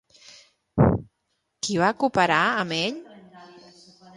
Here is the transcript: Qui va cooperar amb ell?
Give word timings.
Qui 1.67 1.77
va 1.83 1.91
cooperar 2.05 2.41
amb 2.65 2.77
ell? 2.79 2.99